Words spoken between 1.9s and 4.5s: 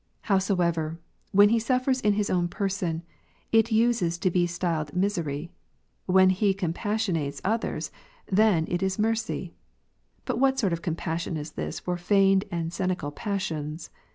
in his own person, it uses to be